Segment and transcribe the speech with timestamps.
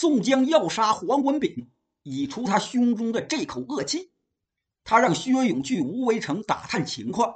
[0.00, 1.68] 宋江要杀黄文炳，
[2.04, 4.12] 以除他胸中的这口恶气。
[4.82, 7.34] 他让薛勇去无为城打探情况，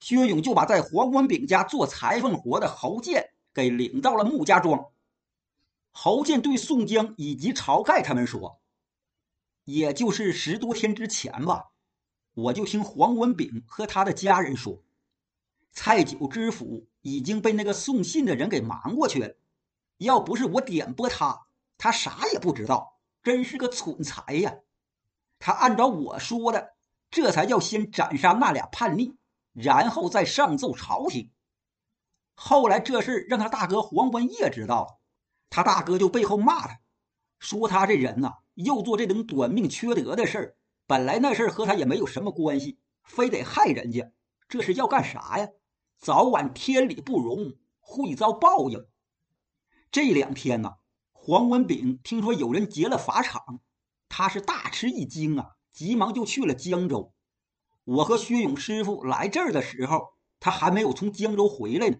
[0.00, 4.86] 薛勇就把在黄文炳家做裁缝活的侯健给领到了穆家庄。
[5.92, 8.58] 侯健对宋江以及晁盖他们说
[9.62, 11.66] ：“也就是十多天之前吧，
[12.34, 14.82] 我就听黄文炳和他的家人说，
[15.70, 19.36] 蔡九知府已经被那个送信的人给瞒过去了。
[19.98, 21.45] 要不是我点拨他，
[21.78, 24.56] 他啥也不知道，真是个蠢材呀。”
[25.38, 26.74] 他按照我说的，
[27.10, 29.16] 这才叫先斩杀那俩叛逆，
[29.52, 31.30] 然后再上奏朝廷。
[32.34, 34.98] 后来这事让他大哥黄文业知道了，
[35.50, 36.80] 他大哥就背后骂他，
[37.38, 40.56] 说他这人呐，又做这等短命缺德的事儿。
[40.86, 44.12] 本来那事儿和他也没有什么关系，非得害人家，
[44.48, 45.48] 这是要干啥呀？
[45.98, 48.86] 早晚天理不容，会遭报应。
[49.90, 50.76] 这两天呢，
[51.28, 53.58] 黄文炳听说有人劫了法场。
[54.08, 57.12] 他是大吃一惊啊，急忙就去了江州。
[57.82, 61.96] 我和薛勇师傅来这儿的时候，他还没有从江州回来呢。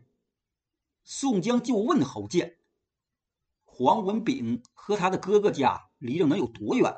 [1.03, 2.59] 宋江就问侯健
[3.67, 6.95] ：“黄文炳和他的哥哥家离着能有多远？”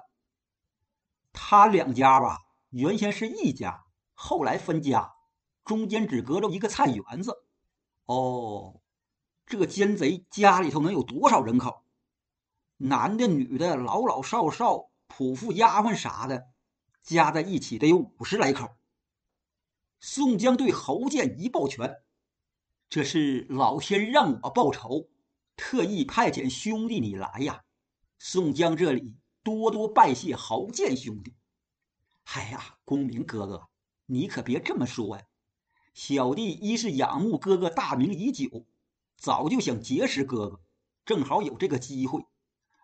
[1.32, 5.14] 他两家吧，原先是一家，后来分家，
[5.64, 7.46] 中间只隔着一个菜园子。
[8.04, 8.82] 哦，
[9.46, 11.86] 这奸贼家里头能有多少人口？
[12.78, 14.88] 男的、女的，老老少少。
[15.08, 16.48] 仆妇、丫鬟啥的，
[17.02, 18.68] 加在一起得有五十来口。
[20.00, 22.02] 宋江对侯健一抱拳
[22.90, 25.08] ：“这是老天让我报仇，
[25.56, 27.64] 特意派遣兄弟你来呀。”
[28.20, 31.34] 宋江这里多多拜谢侯健兄弟。
[32.24, 33.68] 哎呀，公明哥哥，
[34.04, 35.24] 你可别这么说呀！
[35.94, 38.66] 小弟一是仰慕哥哥大名已久，
[39.16, 40.60] 早就想结识哥哥，
[41.06, 42.26] 正好有这个机会。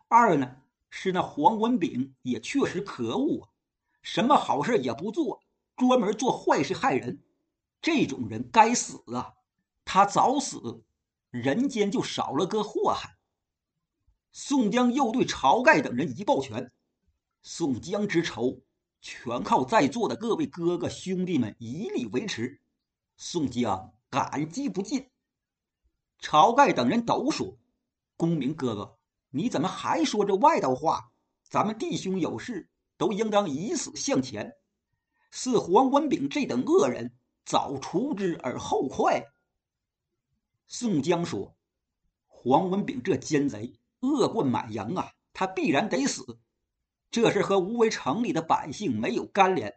[0.09, 0.57] 二呢。
[0.97, 3.49] 是那黄文炳也确实可恶啊，
[4.01, 5.43] 什么好事也不做，
[5.75, 7.21] 专门做坏事害人。
[7.83, 9.35] 这种人该死啊！
[9.85, 10.85] 他早死，
[11.31, 13.19] 人间就少了个祸害。
[14.31, 16.71] 宋江又对晁盖等人一抱拳
[17.43, 18.63] ：“宋江之仇，
[19.01, 22.61] 全靠在座的各位哥哥兄弟们一力维持。
[23.17, 25.11] 宋江感激不尽。”
[26.23, 27.59] 晁盖等人都说
[28.17, 28.97] ：“公明哥哥。”
[29.37, 31.11] 你怎么还说这外道话？
[31.51, 34.55] 咱们弟兄有事，都应当以死向前。
[35.33, 39.25] 似黄文炳这等恶人，早除之而后快。
[40.69, 41.57] 宋江说
[42.29, 46.39] ：“黄文炳这奸贼，恶贯满盈啊，他必然得死。
[47.11, 49.75] 这事和无为城里的百姓没有干连。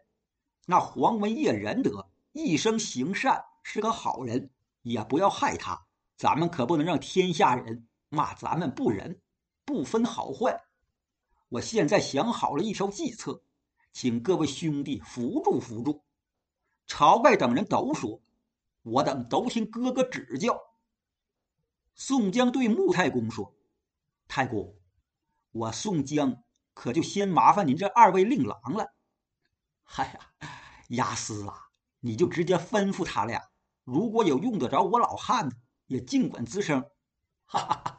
[0.67, 4.51] 那黄文业仁德，一生行善，是个好人，
[4.83, 5.87] 也不要害他。
[6.15, 9.19] 咱们可不能让天下人骂咱们不仁。”
[9.67, 10.63] 不分好坏，
[11.49, 13.43] 我现在想好了一条计策，
[13.91, 16.05] 请各位兄弟扶助扶助。
[16.87, 18.21] 晁盖等人都说
[18.81, 20.57] ：“我等都听哥哥指教。”
[21.95, 23.53] 宋江对穆太公说
[24.25, 24.73] ：“太公，
[25.51, 28.93] 我宋江可就先麻烦您这二位令郎了。
[29.83, 30.47] ”“嗨呀，
[30.91, 31.67] 押司啊，
[31.99, 33.49] 你就直接吩咐他俩，
[33.83, 35.57] 如果有用得着我老汉的，
[35.87, 36.81] 也尽管吱声。”
[37.45, 37.96] 哈哈哈。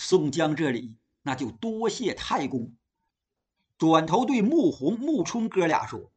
[0.00, 2.72] 宋江这里那就多谢太公，
[3.76, 6.12] 转头对穆弘、穆春哥俩说：“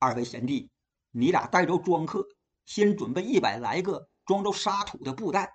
[0.00, 0.68] 二位贤弟，
[1.12, 2.26] 你俩带着庄客，
[2.66, 5.54] 先准备一百来个装着沙土的布袋，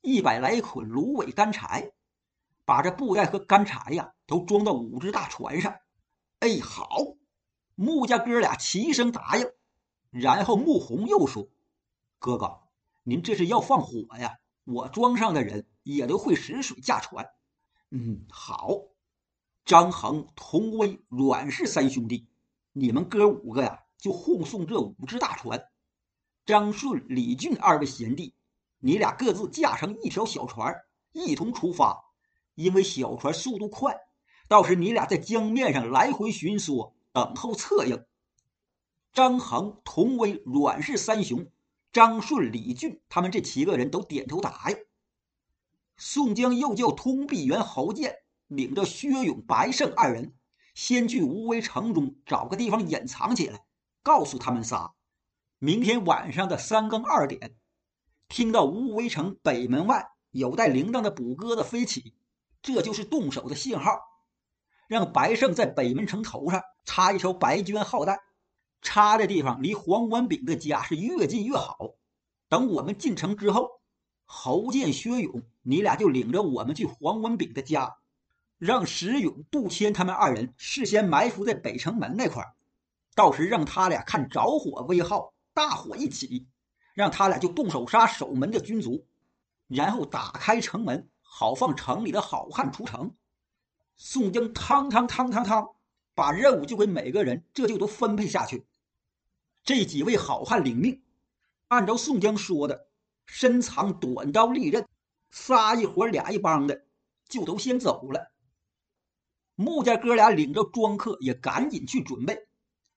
[0.00, 1.92] 一百来捆芦苇干柴，
[2.64, 5.72] 把这布袋和干柴呀都装到五只大船上。”
[6.40, 6.88] 哎，好！
[7.76, 9.48] 穆家哥俩齐声答应。
[10.10, 11.48] 然后穆弘又说
[12.18, 12.58] ：“哥哥，
[13.04, 14.38] 您这是要放火呀？
[14.64, 17.30] 我庄上的人。”也都会使水驾船，
[17.90, 18.82] 嗯，好。
[19.64, 22.26] 张衡、童威、阮氏三兄弟，
[22.72, 25.64] 你们哥五个呀，就护送这五只大船。
[26.44, 28.34] 张顺、李俊二位贤弟，
[28.80, 30.74] 你俩各自驾上一条小船，
[31.12, 32.04] 一同出发。
[32.54, 33.98] 因为小船速度快，
[34.46, 38.04] 到时你俩在江面上来回巡梭，等候策应。
[39.14, 41.50] 张衡、童威、阮氏三雄，
[41.92, 44.76] 张顺、李俊他们这七个人都点头答应。
[46.00, 50.32] 宋江又叫通臂猿侯健领着薛勇、白胜二人，
[50.72, 53.64] 先去无为城中找个地方隐藏起来，
[54.04, 54.94] 告诉他们仨，
[55.58, 57.56] 明天晚上的三更二点，
[58.28, 62.14] 听到无为城北门外有带铃铛的捕鸽子飞起，
[62.62, 63.98] 这就是动手的信号。
[64.86, 68.20] 让白胜在北门城头上插一条白绢号带，
[68.82, 71.76] 插的地方离黄文炳的家是越近越好。
[72.48, 73.78] 等我们进城之后。
[74.30, 77.98] 侯健、薛勇，你俩就领着我们去黄文炳的家，
[78.56, 82.54] 让石勇、杜迁他们二人事先埋伏在北城门那块儿，
[83.14, 86.46] 到时让他俩看着火为号，大火一起，
[86.94, 89.04] 让他俩就动手杀守门的军卒，
[89.66, 93.14] 然后打开城门，好放城里的好汉出城。
[93.94, 95.68] 宋江汤汤汤汤汤，
[96.14, 98.64] 把任务就给每个人，这就都分配下去。
[99.62, 101.02] 这几位好汉领命，
[101.66, 102.86] 按照宋江说的，
[103.26, 104.88] 深藏短刀利刃，
[105.30, 106.84] 仨一伙俩一帮的，
[107.28, 108.32] 就都先走了。
[109.54, 112.46] 木家哥俩领着庄客也赶紧去准备，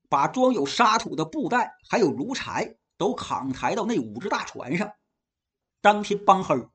[0.10, 4.92] 把装有沙土的布袋还有炉柴都扛抬到那五只大船上。
[5.81, 6.69] 当天帮黑，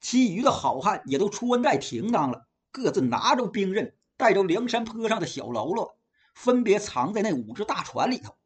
[0.00, 2.46] 其余的好汉也都穿戴停当了。
[2.70, 5.98] 各自拿着兵刃，带着梁山坡上的小喽啰，
[6.34, 8.36] 分别藏在那五只大船里头。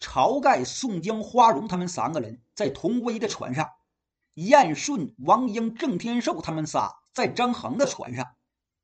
[0.00, 3.70] 晁盖、宋江、花荣他们三个人在同威的船上，
[4.36, 8.26] 燕顺、王英、郑天寿他们仨在张衡的船上，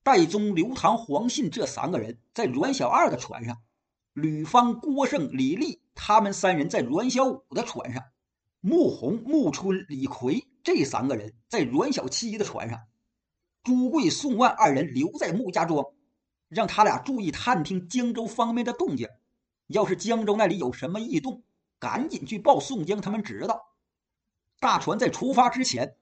[0.03, 3.59] 戴宗、刘唐、黄信这三个人在阮小二的船上，
[4.15, 8.03] 吕方、郭盛、李立他们三人在阮小五的船上，
[8.61, 12.81] 穆弘、穆春、李逵这三个人在阮小七的船上。
[13.63, 15.85] 朱贵、宋万二人留在穆家庄，
[16.49, 19.07] 让他俩注意探听江州方面的动静。
[19.67, 21.43] 要是江州那里有什么异动，
[21.79, 23.72] 赶紧去报宋江他们知道。
[24.63, 25.97] 大船在出发之前，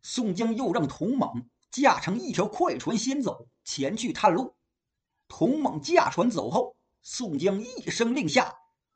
[0.00, 4.54] 宋江又让童猛驾乘一条快船先走，前去探路。
[5.28, 8.54] 童猛驾船走后，宋江一声令下，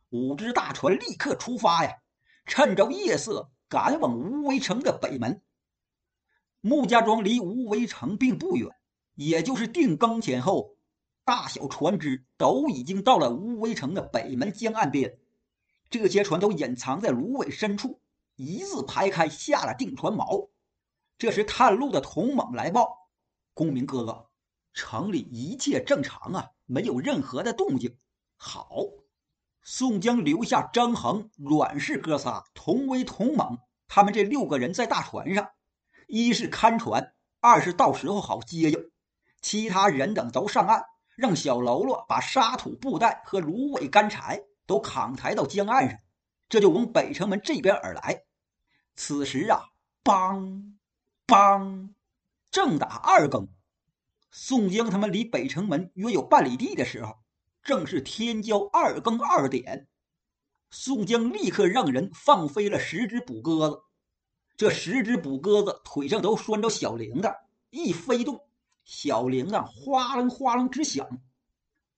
[0.09, 1.99] 五只大船立刻出发呀，
[2.47, 5.43] 趁着夜色赶往无为城的北门。
[6.63, 8.71] 穆家庄离无为城并不远，
[9.17, 10.79] 也就是定更前后，
[11.27, 15.19] 大小船只都已经到了无为城的北门江岸边。
[15.91, 18.01] 这些船都隐藏在芦苇深处，
[18.37, 20.51] 一字排开下了定船锚。
[21.17, 23.11] 这时探路的童猛来报
[23.55, 24.27] ：“公明哥哥，
[24.73, 27.97] 城里一切正常啊，没有任何的动静。”
[28.37, 28.77] 好，
[29.63, 35.51] 宋江留下张衡、阮氏哥仨，同为童猛，他们这六个人在大船上。
[36.09, 38.91] 一是看船，二是到时候好接应。
[39.41, 40.83] 其他人等都上岸，
[41.17, 45.99] 让小喽啰把沙土布袋和芦苇干柴都扛抬到江岸上，
[46.49, 48.25] 这就往北城门这边而来。
[48.97, 49.71] 此时啊，
[50.05, 50.75] 梆
[51.27, 51.91] 梆，
[52.51, 53.49] 正打二更。
[54.31, 57.19] 宋江他们离北城门约有半里地的时候，
[57.63, 59.89] 正是天交二更二点。
[60.71, 63.81] 宋江立刻让人放飞了十只捕鸽子。
[64.57, 67.37] 这十只捕鸽子腿上都拴着小铃铛，
[67.71, 68.41] 一飞动，
[68.85, 71.21] 小铃铛哗楞哗楞直响。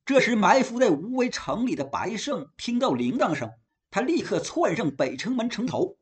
[0.04, 3.50] 这时埋伏在无为城里的白胜听到铃铛声，
[3.90, 5.96] 他立刻窜上北城门城头，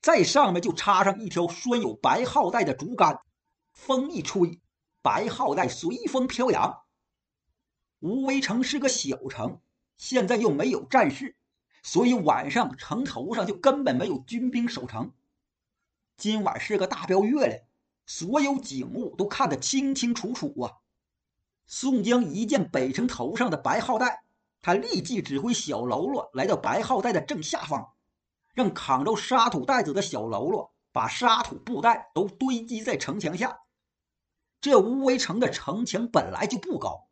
[0.00, 3.20] 在上面就插上一条拴有白号带的竹竿，
[3.72, 4.60] 风一吹，
[5.02, 6.82] 白号带随风飘扬。
[8.00, 9.60] 无为城是个小城，
[9.96, 11.36] 现在又没有战事，
[11.82, 15.12] 所以晚上城头上就根本没有军兵守城。
[16.16, 17.60] 今晚是个大标月亮，
[18.06, 20.78] 所有景物都看得清清楚楚啊！
[21.66, 24.22] 宋江一见北城头上的白号带，
[24.64, 27.92] 他立即指挥小喽啰来到白号带的正下方，
[28.54, 33.58] 让扛着沙土袋子的小喽啰把沙土布袋都堆积在城墙下。
[34.62, 37.08] 这无为城的城墙本来就不高，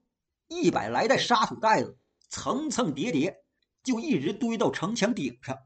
[0.48, 1.98] 一百来袋沙土袋子
[2.30, 3.44] 层层叠叠，
[3.84, 5.58] 就一直堆到城墙顶上。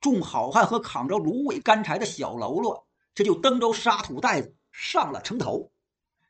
[0.00, 5.70] 众好汉和扛着芦苇干柴的小喽啰，这就蹬着沙土袋子上了城头，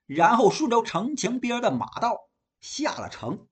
[0.07, 2.29] 然后顺着城墙边的马道
[2.61, 3.47] 下了城。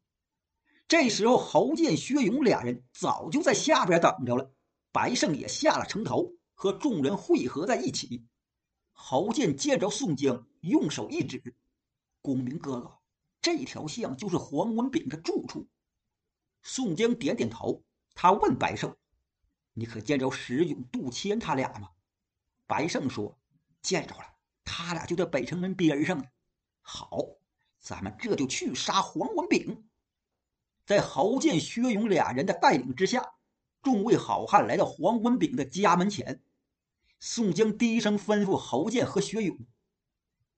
[0.92, 4.52] 这时候，侯健、薛勇俩人早就在下边等着了。
[4.92, 8.26] 白胜也下了城头，和众人汇合在一起。
[8.90, 11.56] 侯健见着宋江，用手一指
[12.20, 12.99] ：“公明哥哥，
[13.40, 15.66] 这条巷就是黄文炳的住处。”
[16.61, 17.82] 宋江点点头，
[18.14, 18.94] 他问白胜。
[19.72, 21.88] 你可见着石勇、杜迁他俩吗？
[22.66, 23.40] 白胜说
[23.80, 24.25] ：“见着了，
[24.62, 26.25] 他俩就在北城门边上呢。”
[26.84, 27.16] 好，
[27.78, 29.88] 咱们这就去杀黄文炳。
[30.84, 33.34] 在侯健、薛勇俩人的带领之下，
[33.82, 36.42] 众位好汉来到黄文炳的家门前。
[37.20, 39.56] 宋江低声吩咐侯健和薛勇：“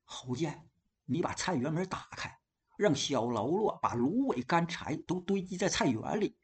[0.05, 0.67] 侯健，
[1.05, 2.39] 你把菜园门打开，
[2.79, 6.37] 让小喽啰把芦苇干柴都堆积在菜园里。”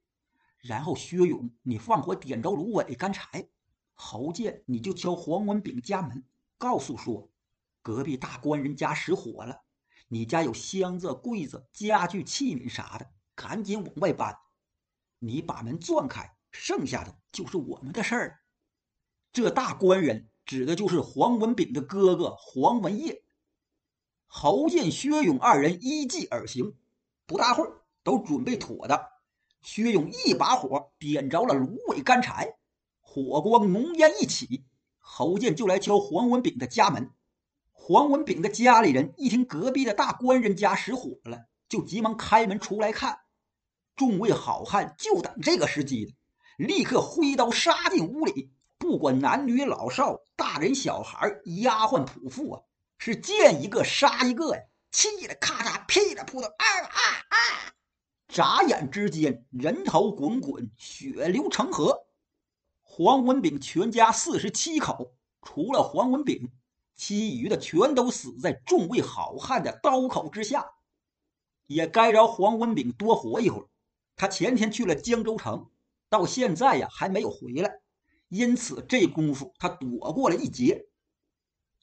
[0.60, 3.48] 然后，薛勇，你放火点着芦苇干柴；
[3.94, 6.22] 侯健，你就敲黄文炳家门，
[6.58, 7.30] 告诉说，
[7.80, 9.62] 隔壁大官人家失火了，
[10.08, 13.10] 你家有箱子、柜子、家具、器皿啥的，
[13.40, 14.36] 赶紧往外搬。
[15.18, 18.40] 你把门撞开，剩下的就是我们的事儿。
[19.32, 23.24] 这大官人指的就是黄文炳的哥哥黄文业。
[24.26, 26.76] 侯建、薛勇二人依计而行，
[27.24, 29.00] 不大会儿都准备妥当。
[29.62, 32.58] 薛勇一把火点着了芦苇干柴，
[33.00, 34.66] 火光浓烟一起，
[34.98, 37.10] 侯建就来敲黄文炳的家门。
[37.72, 43.20] 黄文炳的家里人一听隔壁的大官人家失火了，就急忙开门出来看。
[44.00, 46.12] 众位好汉就等这个时机了
[46.56, 51.30] 立刻挥刀杀进屋里，不管男女老少、大人小孩、
[51.60, 52.62] 丫鬟仆妇啊，
[52.96, 54.62] 是见一个杀一个呀！
[54.90, 57.36] 气得咔嚓噼里扑通，啊啊啊！
[58.26, 62.06] 眨眼之间，人头滚滚，血流成河。
[62.80, 66.50] 黄文炳全家四十七口，除了黄文炳，
[66.96, 70.70] 其余的全都死在众位好汉的刀口之下。
[71.66, 73.66] 也该着黄文炳多活一会儿。
[74.20, 75.70] 他前天去了江州城，
[76.10, 77.80] 到现在呀还没有回来，
[78.28, 80.88] 因此这功夫他躲过了一劫。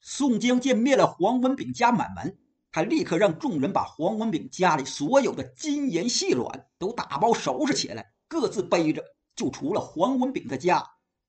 [0.01, 2.38] 宋江见灭了黄文炳家满门，
[2.72, 9.03] 他立刻让众人把黄文炳家里所有的金银细软都打包收拾起来，各自背着
[9.36, 10.88] 就出了黄文炳的家，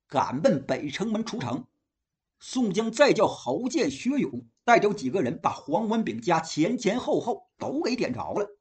[0.08, 1.64] 赶奔北城门出城。
[2.38, 8.57] 宋江再叫侯健、薛勇带着几个人，把黄文炳家前前后后都给点着了。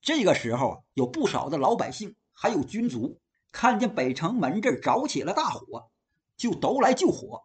[0.00, 3.18] 这个时候啊，有不少的老百姓，还有军卒，
[3.52, 5.90] 看见北城门这儿着起了大火，
[6.36, 7.42] 就都来救火。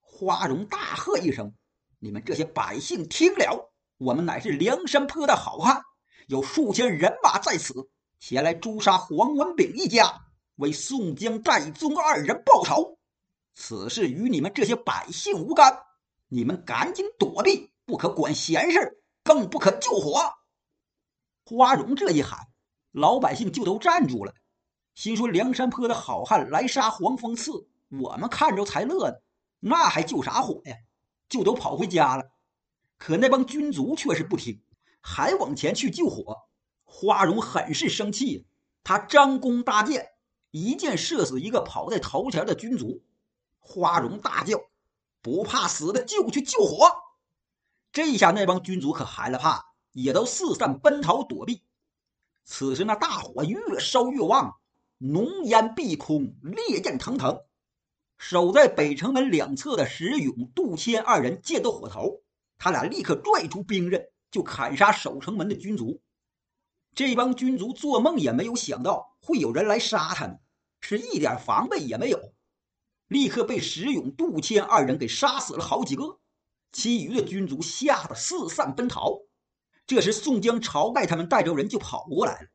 [0.00, 1.54] 花荣大喝一声
[2.00, 3.72] ：“你们这些百姓听了！
[3.98, 5.82] 我们乃是梁山坡的好汉，
[6.26, 10.26] 有数千人马在此，前来诛杀黄文炳一家，
[10.56, 12.98] 为宋江、戴宗二人报仇。
[13.54, 15.78] 此事与你们这些百姓无干，
[16.28, 20.20] 你们赶紧躲避，不可管闲事，更不可救火。”
[21.46, 22.48] 花荣这一喊，
[22.90, 24.34] 老百姓就都站住了，
[24.94, 29.16] 心说：“梁山坡的好汉来杀黄蜂刺，我们看着才乐呢，
[29.60, 30.76] 那还救啥火呀？”
[31.28, 32.30] 就都跑回家了。
[32.96, 34.62] 可那帮军卒却是不听，
[35.00, 36.48] 还往前去救火。
[36.84, 38.46] 花荣很是生气，
[38.82, 40.12] 他张弓搭箭，
[40.50, 43.02] 一箭射死一个跑在头前的军卒。
[43.58, 44.58] 花荣大叫
[45.20, 46.90] ：“不怕死的就去救火！”
[47.92, 49.73] 这下那帮军卒可害了怕。
[49.94, 51.62] 也都四散奔逃躲避。
[52.44, 54.56] 此时那大火越烧越旺，
[54.98, 57.40] 浓烟蔽空，烈焰腾腾。
[58.18, 62.22] 守在北城门两侧的石勇、杜迁二人见到火头，
[62.58, 66.02] 他俩立刻拽出兵刃，就砍杀守城门的军卒。
[66.94, 70.38] 这帮军卒做梦也没有想到会有人来杀他们，
[70.80, 72.34] 是一点防备也没有，
[73.08, 76.20] 立刻被石勇、杜迁二人给杀死了好几个。
[76.72, 79.20] 其余的军卒吓得四散奔逃。
[79.86, 82.48] 这时，宋江、晁盖他们带着人就跑过来了。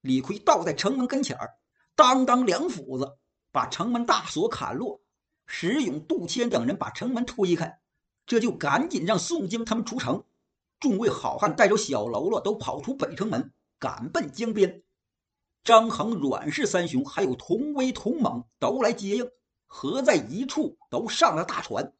[0.00, 1.50] 李逵倒在城门跟前儿，
[1.94, 3.18] 当当两斧子
[3.52, 5.00] 把城门大锁砍落。
[5.46, 7.78] 石勇、杜迁等人把城门推开，
[8.26, 10.24] 这就赶紧让宋江他们出城。
[10.80, 14.82] 众位好汉带着小喽啰都跑出北城门，赶奔江边。
[15.62, 19.30] 张衡、阮氏三雄还有童威、童猛都来接应，
[19.66, 21.92] 合在一处，都上了大船。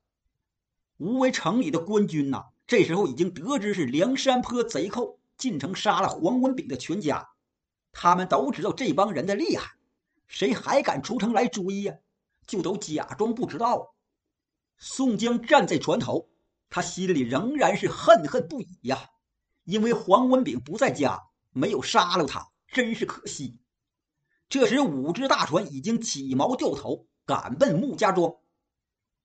[0.97, 2.47] 无为城里的官军呐。
[2.73, 7.29] 这时候已经得知是梁山坡贼寇进城杀了黄文炳的全家，
[7.93, 9.73] 他们都知道这帮人的厉害，
[10.27, 11.97] 谁还敢出城来追呀？
[12.47, 13.95] 就都假装不知道。
[14.79, 16.31] 宋江站在船头，
[16.71, 19.11] 他心里仍然是恨恨不已呀，
[19.65, 23.59] 因为黄文炳不在家，没有杀了他，真是可惜。
[24.49, 28.35] 这时五只大船已经起锚掉头，赶奔穆家庄。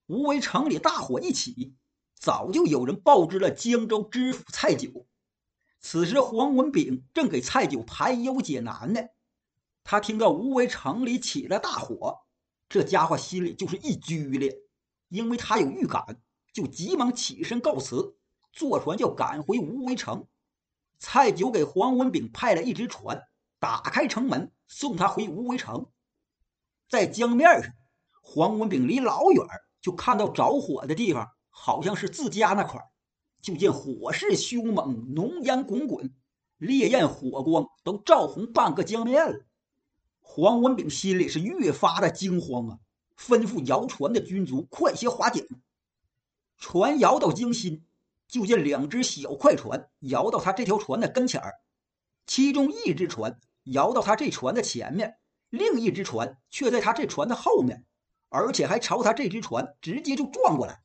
[0.04, 1.74] 无为城里大火一起。
[2.18, 5.06] 早就有人报知了江州知府蔡九，
[5.78, 9.00] 此时黄文炳正给蔡九排忧解难呢。
[9.84, 12.18] 他听到无为城里起了大火，
[12.68, 14.52] 这家伙心里就是一剧烈，
[15.08, 16.20] 因为他有预感，
[16.52, 18.16] 就急忙起身告辞，
[18.52, 20.26] 坐船就赶回无为城。
[20.98, 23.28] 蔡九给黄文炳派了一只船，
[23.60, 25.86] 打开城门送他回无为城。
[26.88, 27.72] 在江面上，
[28.20, 29.46] 黄文炳离老远
[29.80, 31.30] 就看到着火的地方。
[31.60, 32.80] 好像是自家那块
[33.42, 36.14] 就见火势凶猛，浓烟滚滚，
[36.56, 39.44] 烈焰火光都照红半个江面了。
[40.20, 42.78] 黄文炳心里是越发的惊慌啊，
[43.18, 45.44] 吩咐摇船的军卒快些划桨。
[46.56, 47.84] 船摇到江心，
[48.28, 51.56] 就见两只小快船摇到他这条船的跟前儿，
[52.24, 55.18] 其中一只船摇到他这船的前面，
[55.50, 57.84] 另一只船却在他这船的后面，
[58.28, 60.82] 而且还朝他这只船直接就撞过来。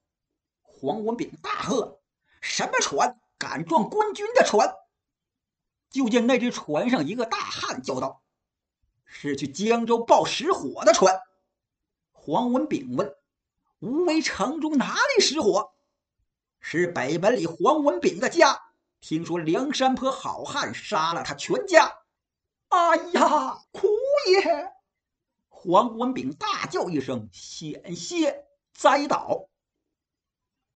[0.83, 2.01] 黄文炳大喝
[2.41, 4.75] ：“什么船敢撞官军的船？”
[5.89, 8.21] 就见那只船上一个大汉叫道
[9.05, 11.21] ：“是去江州报失火的船。”
[12.11, 13.15] 黄文炳问
[13.79, 15.71] ：“无为城中哪里失火？”
[16.59, 18.61] 是北门里黄文炳的家。
[18.99, 21.99] 听说梁山坡好汉杀了他全家。
[22.67, 23.87] 哎呀，苦
[24.27, 24.73] 也！
[25.47, 29.47] 黄文炳大叫一声，险些栽倒。